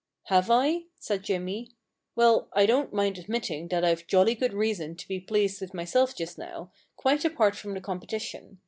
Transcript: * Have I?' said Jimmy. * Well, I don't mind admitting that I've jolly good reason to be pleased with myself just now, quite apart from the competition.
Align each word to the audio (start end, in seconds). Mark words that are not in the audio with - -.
* 0.17 0.23
Have 0.33 0.49
I?' 0.49 0.85
said 1.09 1.21
Jimmy. 1.21 1.69
* 1.93 2.15
Well, 2.15 2.49
I 2.53 2.65
don't 2.65 2.91
mind 2.91 3.19
admitting 3.19 3.67
that 3.67 3.85
I've 3.85 4.07
jolly 4.07 4.33
good 4.33 4.51
reason 4.51 4.95
to 4.95 5.07
be 5.07 5.19
pleased 5.19 5.61
with 5.61 5.75
myself 5.75 6.15
just 6.15 6.39
now, 6.39 6.71
quite 6.95 7.23
apart 7.23 7.55
from 7.55 7.75
the 7.75 7.81
competition. 7.81 8.57